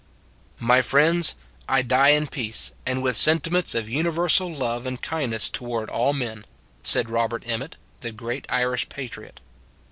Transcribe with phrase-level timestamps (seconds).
[0.73, 1.35] "My friends,
[1.69, 6.43] I die in peace, and with sentiments of universal love and kindness toward all men,"
[6.81, 9.39] said Robert Emmet, the great Irish patriot.